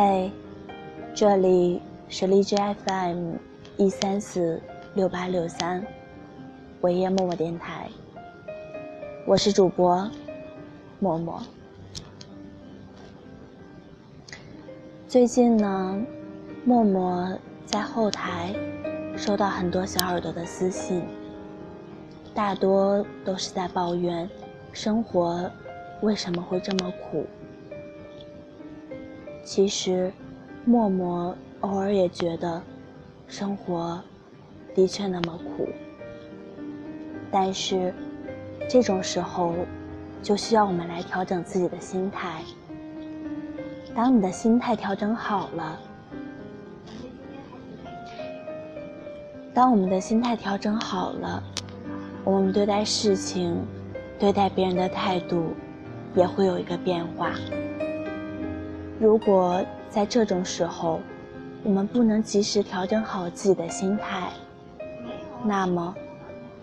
[0.00, 0.30] 嘿，
[1.12, 2.54] 这里是荔枝
[2.86, 3.34] FM
[3.76, 4.62] 一三四
[4.94, 5.84] 六八六三，
[6.82, 7.88] 维叶默默电台，
[9.26, 10.08] 我是主播
[11.00, 11.42] 默默。
[15.08, 16.00] 最近呢，
[16.64, 17.36] 默默
[17.66, 18.54] 在后台
[19.16, 21.02] 收到很多小耳朵的私信，
[22.32, 24.30] 大多都是在抱怨
[24.72, 25.50] 生活
[26.02, 27.26] 为什么会这么苦。
[29.50, 30.12] 其实，
[30.66, 32.60] 默默偶尔也觉得
[33.26, 33.98] 生活
[34.74, 35.66] 的确那么苦，
[37.30, 37.94] 但是
[38.68, 39.54] 这种时候
[40.22, 42.42] 就需要我们来调整自己的心态。
[43.94, 45.80] 当你的心态调整好了，
[49.54, 51.42] 当我们的心态调整好了，
[52.22, 53.56] 我们对待事情、
[54.18, 55.54] 对待别人的态度
[56.14, 57.32] 也会有一个变化。
[59.00, 61.00] 如果在这种时候，
[61.62, 64.28] 我们不能及时调整好自己的心态，
[65.44, 65.94] 那么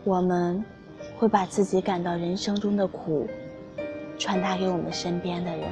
[0.03, 0.61] 我们
[1.17, 3.25] 会把自己感到人生中的苦
[4.17, 5.69] 传达给我们身边的人。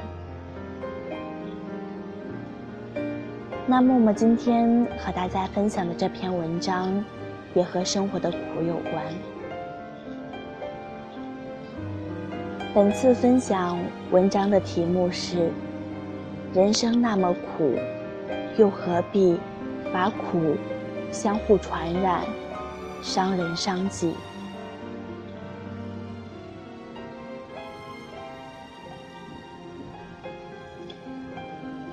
[3.66, 7.04] 那默默今天和大家分享的这篇文章，
[7.52, 9.04] 也和生活的苦有关。
[12.74, 13.78] 本次分享
[14.10, 15.52] 文章的题目是。
[16.54, 17.74] 人生那么苦，
[18.56, 19.36] 又何必
[19.92, 20.54] 把苦
[21.10, 22.24] 相互传染，
[23.02, 24.14] 伤人伤己？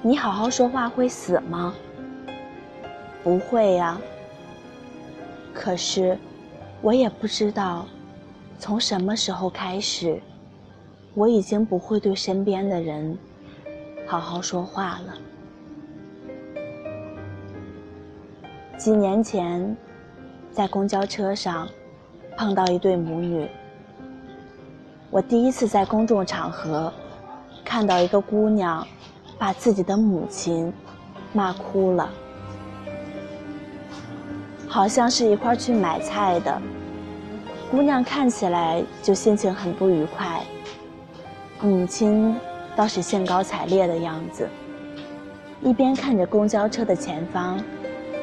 [0.03, 1.73] 你好好说话会死吗？
[3.23, 3.99] 不会呀。
[5.55, 6.15] 可是，
[6.83, 7.87] 我也不知道
[8.59, 10.21] 从什么时候开始，
[11.15, 13.17] 我已经不会对身边的人。
[14.11, 15.13] 好好说话了。
[18.77, 19.77] 几年前，
[20.51, 21.65] 在公交车上
[22.35, 23.49] 碰到一对母女，
[25.09, 26.91] 我第一次在公众场合
[27.63, 28.85] 看到一个姑娘
[29.39, 30.73] 把自己的母亲
[31.31, 32.09] 骂哭了，
[34.67, 36.61] 好像是一块去买菜的
[37.71, 40.43] 姑娘，看起来就心情很不愉快，
[41.61, 42.35] 母亲。
[42.75, 44.49] 倒是兴高采烈的样子，
[45.61, 47.61] 一边看着公交车的前方，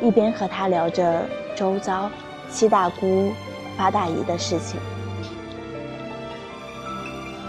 [0.03, 1.22] 一边和他聊着
[1.54, 2.10] 周遭
[2.50, 3.31] 七大姑
[3.76, 4.81] 八大姨的事情。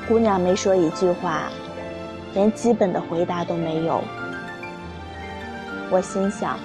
[0.08, 1.44] 姑娘没说一句话，
[2.34, 4.04] 连基本的回答都没有。
[5.90, 6.60] 我心想，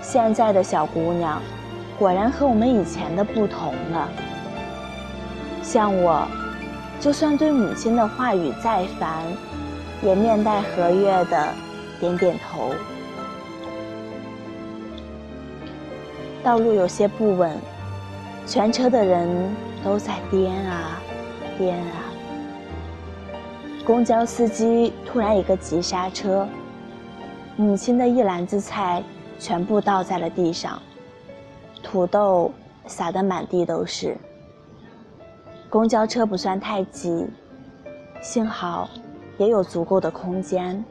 [0.00, 1.42] 现在的小姑娘，
[1.98, 4.08] 果然和我们以前的不同了。
[5.62, 6.26] 像我。
[7.00, 9.24] 就算对母亲的话语再烦，
[10.02, 11.48] 也面带和悦的
[11.98, 12.74] 点点头。
[16.42, 17.56] 道路有些不稳，
[18.46, 19.28] 全车的人
[19.82, 21.00] 都在颠啊
[21.56, 22.04] 颠啊。
[23.86, 26.46] 公交司机突然一个急刹车，
[27.56, 29.02] 母亲的一篮子菜
[29.38, 30.80] 全部倒在了地上，
[31.82, 32.52] 土豆
[32.86, 34.16] 撒得满地都是。
[35.70, 37.28] 公交车不算太挤，
[38.20, 38.90] 幸好
[39.38, 40.84] 也有足够的空间。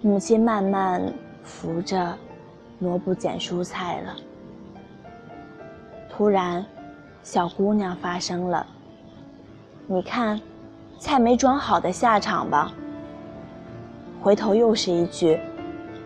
[0.00, 1.12] 母亲慢慢
[1.42, 2.16] 扶着，
[2.78, 4.14] 挪步捡蔬菜了。
[6.08, 6.64] 突然，
[7.24, 8.64] 小姑娘发声了
[9.88, 10.40] ：“你看，
[11.00, 12.72] 菜没装好的下场吧。”
[14.22, 15.40] 回头又是一句：“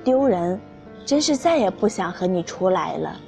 [0.02, 0.58] 丢人，
[1.04, 3.20] 真是再也不想和你出来了。”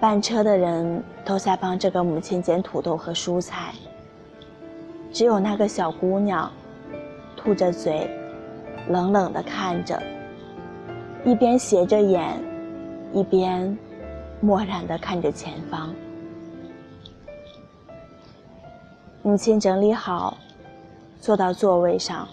[0.00, 3.74] 班车的人都在帮这个母亲捡土豆和蔬菜，
[5.12, 6.50] 只有那个小姑娘，
[7.36, 8.08] 吐着嘴，
[8.88, 10.02] 冷冷地看着，
[11.22, 12.42] 一边斜着眼，
[13.12, 13.76] 一边
[14.40, 15.94] 漠然地看着前方。
[19.22, 20.38] 母亲整理好，
[21.20, 22.26] 坐到座位上，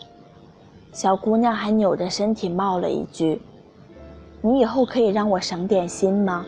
[0.93, 3.41] 小姑娘还扭着身体冒了一句
[4.39, 6.45] ：“你以后可以让我省点心吗？”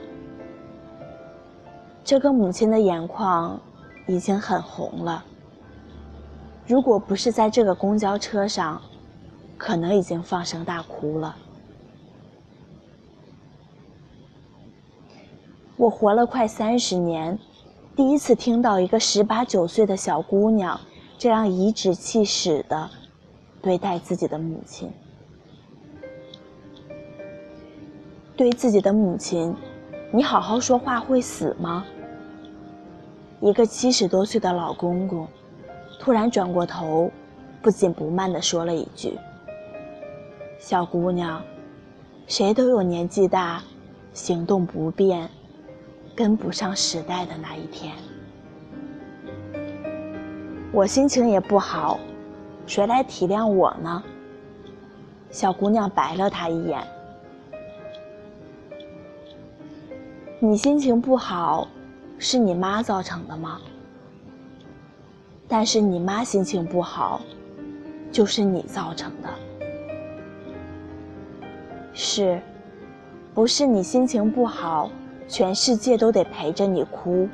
[2.03, 3.59] 这个母亲的眼眶
[4.07, 5.23] 已经很红了。
[6.65, 8.81] 如果不是在这个公交车上，
[9.57, 11.35] 可能已经放声大哭了。
[15.77, 17.37] 我活了快三十年，
[17.95, 20.79] 第一次听到一个十八九岁的小姑娘
[21.17, 22.89] 这样颐指气使的
[23.61, 24.91] 对待自己的母亲。
[28.35, 29.55] 对自己的母亲，
[30.11, 31.85] 你好好说话会死吗？
[33.41, 35.27] 一个七十多岁的老公公，
[35.99, 37.11] 突然转过头，
[37.61, 39.15] 不紧不慢地说了一句
[40.57, 41.39] ：“小姑娘，
[42.25, 43.61] 谁都有年纪大、
[44.11, 45.29] 行动不便、
[46.15, 47.93] 跟不上时代的那一天。
[50.71, 51.99] 我心情也不好，
[52.65, 54.03] 谁来体谅我呢？”
[55.29, 56.81] 小姑娘白了他一眼
[60.41, 61.67] ：“你心情不好，
[62.17, 63.59] 是你妈造成的吗？”
[65.49, 67.19] 但是你妈心情不好，
[68.09, 69.27] 就是你造成的。
[71.91, 72.39] 是，
[73.33, 74.89] 不是你心情不好，
[75.27, 77.27] 全世界都得陪着你哭；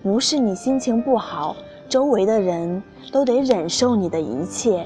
[0.00, 1.56] 不是你心情不好，
[1.88, 4.84] 周围的人都得忍受你的一切；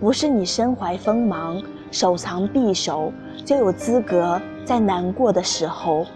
[0.00, 3.12] 不是你身怀锋芒，手藏匕首，
[3.44, 6.06] 就有资格在难过的时候，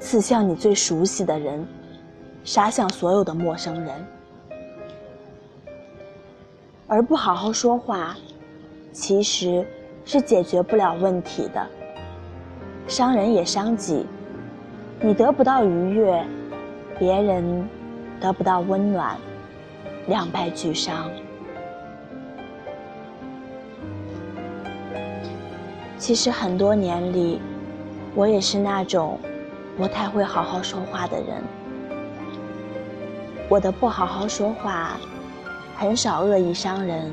[0.00, 1.64] 刺向你最熟悉的人。
[2.42, 4.04] 杀向所有的陌生人，
[6.88, 8.16] 而不好好说话，
[8.90, 9.64] 其实
[10.04, 11.64] 是解决不了问题的。
[12.88, 14.04] 伤人也伤己，
[15.00, 16.26] 你得不到愉悦，
[16.98, 17.68] 别人
[18.18, 19.16] 得不到温暖，
[20.08, 21.08] 两败俱伤。
[25.96, 27.40] 其实很多年里，
[28.14, 29.18] 我也是那种
[29.76, 31.42] 不太会好好说话的人。
[33.48, 34.96] 我的不好好说话，
[35.76, 37.10] 很少恶意伤人，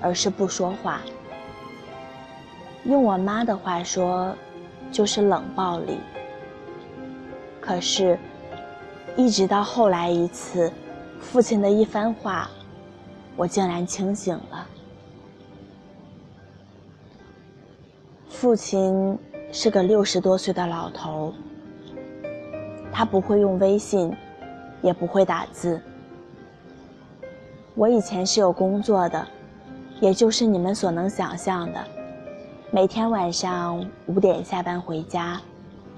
[0.00, 1.00] 而是不说话。
[2.84, 4.34] 用我妈的话说，
[4.90, 5.98] 就是冷暴力。
[7.60, 8.18] 可是，
[9.16, 10.72] 一直到后来一次，
[11.20, 12.50] 父亲的一番话，
[13.36, 14.66] 我竟然清醒了。
[18.30, 19.18] 父亲
[19.52, 21.32] 是个六十多岁的老头，
[22.92, 24.14] 他不会用微信。
[24.82, 25.78] 也不会打字。
[27.74, 29.26] 我以前是有工作的，
[30.00, 31.84] 也就是你们所能想象的，
[32.70, 35.38] 每天晚上五点下班回家，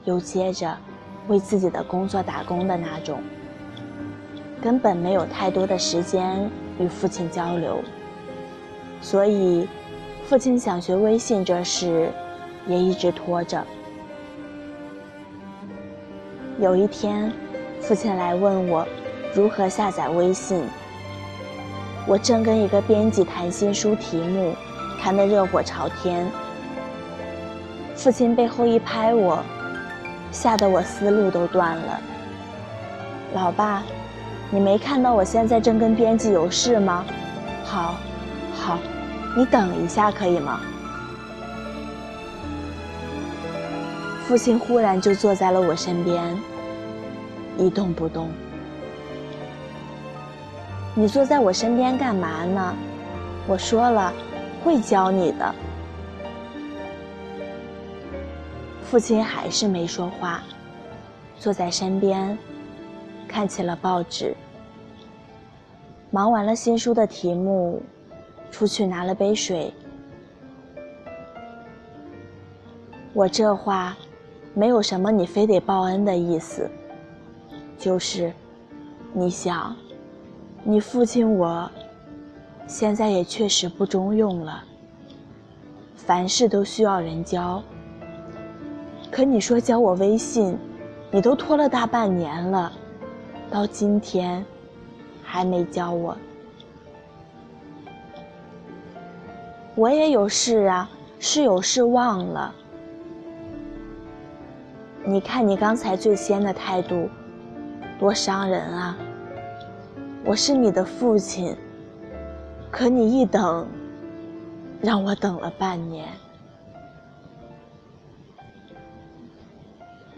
[0.04, 0.76] 又接着
[1.28, 3.20] 为自己的工作打工的那种，
[4.60, 6.50] 根本没有太多的时间
[6.80, 7.78] 与父亲交流。
[9.00, 9.68] 所以，
[10.24, 12.10] 父亲想学微信这事，
[12.66, 13.64] 也一直拖着。
[16.58, 17.32] 有一天。
[17.84, 18.86] 父亲来问我
[19.34, 20.62] 如何下载微信，
[22.06, 24.54] 我正跟一个编辑谈新书题目，
[25.00, 26.24] 谈得热火朝天。
[27.96, 29.42] 父亲背后一拍我，
[30.30, 32.00] 吓得我思路都断了。
[33.34, 33.82] 老爸，
[34.48, 37.04] 你没看到我现在正跟编辑有事吗？
[37.64, 37.96] 好，
[38.54, 38.78] 好，
[39.36, 40.60] 你等一下可以吗？
[44.26, 46.38] 父亲忽然就坐在了我身边。
[47.58, 48.30] 一动不动。
[50.94, 52.74] 你坐在我身边干嘛呢？
[53.46, 54.12] 我说了，
[54.62, 55.54] 会教你的。
[58.84, 60.42] 父亲还是没说话，
[61.38, 62.38] 坐在身边，
[63.26, 64.34] 看起了报纸。
[66.10, 67.82] 忙完了新书的题目，
[68.50, 69.72] 出去拿了杯水。
[73.14, 73.96] 我这话，
[74.54, 76.70] 没有什么你非得报恩的意思。
[77.78, 78.32] 就是，
[79.12, 79.74] 你想，
[80.62, 81.70] 你父亲我，
[82.66, 84.62] 现在也确实不中用了。
[85.96, 87.62] 凡事都需要人教，
[89.10, 90.56] 可你说教我微信，
[91.10, 92.72] 你都拖了大半年了，
[93.50, 94.44] 到今天
[95.22, 96.16] 还没教我。
[99.74, 102.54] 我也有事啊，是有事忘了。
[105.04, 107.08] 你看你刚才最先的态度。
[107.98, 108.96] 多伤人啊！
[110.24, 111.56] 我是你的父亲，
[112.68, 113.68] 可你一等，
[114.80, 116.08] 让我等了半年。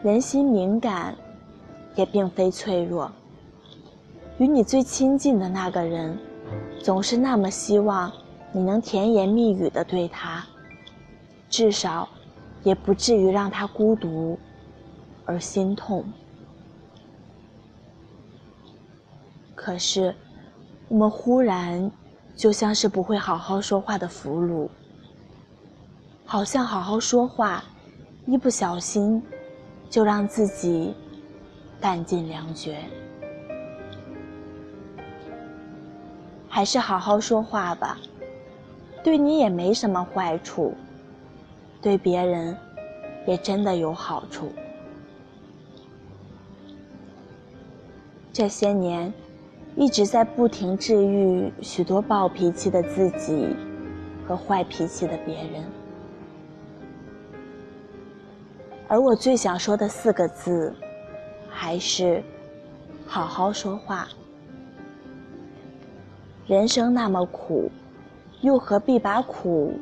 [0.03, 1.15] 人心敏感，
[1.95, 3.13] 也并非脆弱。
[4.39, 6.19] 与你最亲近的那个人，
[6.83, 8.11] 总是那么希望
[8.51, 10.43] 你能甜言蜜语的对他，
[11.51, 12.09] 至少，
[12.63, 14.39] 也不至于让他孤独
[15.25, 16.05] 而心痛。
[19.55, 20.15] 可是，
[20.89, 21.91] 我们忽然
[22.37, 24.69] 就像是不会好好说话的俘虏，
[26.27, 27.65] 好像好好说话，
[28.27, 29.23] 一不小心
[29.89, 30.95] 就让自己
[31.81, 32.79] 弹尽粮绝。
[36.47, 37.99] 还是好好说话吧，
[39.03, 40.75] 对你也没什么坏处，
[41.81, 42.57] 对别人
[43.27, 44.53] 也真的有好处。
[48.35, 49.11] 这些年。
[49.77, 53.57] 一直在不停治愈许多暴脾气的自己
[54.25, 55.65] 和坏脾气的别人。
[58.87, 60.73] 而我最想说的四个字，
[61.51, 62.23] 还是
[63.05, 64.07] 好好说话。
[66.47, 67.69] 人生那么苦，
[68.41, 69.75] 又何必把苦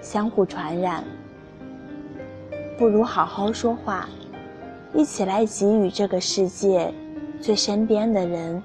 [0.00, 1.04] 相互传染？
[2.78, 4.08] 不如好好说话，
[4.94, 6.90] 一起来给予这个世界
[7.40, 8.62] 最身边的人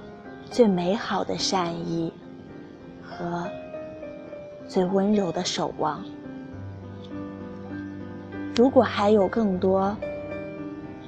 [0.50, 2.12] 最美好的善意
[3.02, 3.48] 和
[4.68, 6.04] 最温柔的守望。
[8.56, 9.96] 如果还有更多，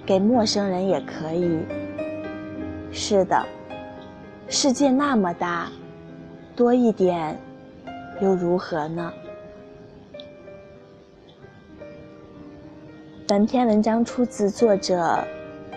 [0.05, 1.60] 给陌生人也可以。
[2.91, 3.46] 是的，
[4.48, 5.70] 世界那么大。
[6.55, 7.38] 多一点，
[8.22, 9.12] 又如何呢？
[13.27, 15.17] 本篇文章出自作者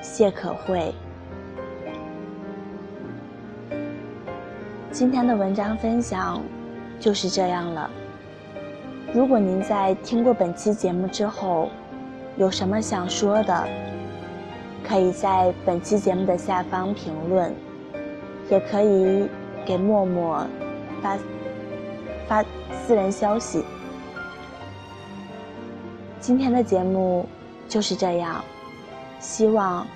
[0.03, 0.95] 谢可慧。
[4.99, 6.43] 今天的文章分享
[6.99, 7.91] 就是这样了。
[9.13, 11.69] 如果您在听过本期节目之后，
[12.39, 13.69] 有什么想说的，
[14.83, 17.55] 可以在本期节目的下方评论，
[18.49, 19.29] 也可以
[19.67, 20.47] 给默默。
[21.03, 21.19] 发
[22.27, 22.45] 发
[22.87, 23.63] 私人消息。
[26.21, 27.29] 今天的节目
[27.69, 28.43] 就是这样，
[29.21, 29.87] 希望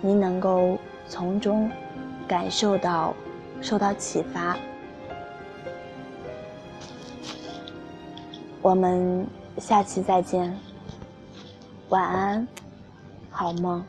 [0.00, 1.68] 您能够从中
[2.28, 3.12] 感受到、
[3.64, 4.54] 受到启发。
[8.60, 10.54] 我们下期再见，
[11.88, 12.46] 晚安，
[13.30, 13.82] 好梦。